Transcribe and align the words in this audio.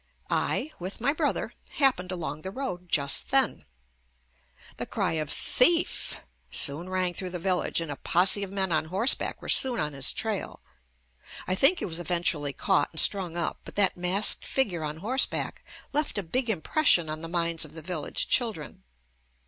I, 0.31 0.71
with 0.79 0.99
my 0.99 1.13
brother, 1.13 1.53
hap 1.73 1.97
pened 1.97 2.11
along 2.11 2.41
the 2.41 2.49
road 2.49 2.89
just 2.89 3.29
then. 3.29 3.65
The 4.77 4.87
cry 4.87 5.11
of 5.13 5.29
"Thief" 5.29 6.17
soon 6.49 6.89
rang 6.89 7.13
through 7.13 7.29
the 7.29 7.37
village 7.37 7.79
and 7.79 7.91
a 7.91 7.95
posse 7.95 8.41
of 8.41 8.49
men 8.49 8.71
on 8.71 8.85
horseback 8.85 9.43
were 9.43 9.47
soon 9.47 9.79
on 9.79 9.93
his 9.93 10.11
trail. 10.11 10.59
I 11.47 11.53
think 11.53 11.77
he 11.77 11.85
was 11.85 11.99
eventually 11.99 12.51
caught 12.51 12.89
and 12.91 12.97
JUST 12.97 13.09
ME 13.09 13.09
strung 13.11 13.37
up, 13.37 13.59
bi. 13.63 13.71
/hat 13.73 13.95
masked 13.95 14.43
figure 14.43 14.83
on 14.83 14.97
horse 14.97 15.27
back 15.27 15.63
left 15.93 16.17
a 16.17 16.23
big 16.23 16.49
impression 16.49 17.07
on 17.07 17.21
the 17.21 17.29
minds 17.29 17.63
of 17.63 17.73
the 17.73 17.83
village 17.83 18.27
children. 18.27 18.81